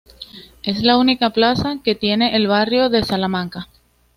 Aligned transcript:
Es 0.63 0.81
la 0.81 0.97
única 0.97 1.29
plaza 1.29 1.77
que 1.83 1.93
tiene 1.93 2.35
el 2.35 2.47
barrio 2.47 2.89
de 2.89 3.03
Salamanca. 3.03 3.67